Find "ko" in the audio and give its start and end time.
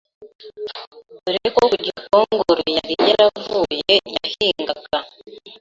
1.55-1.61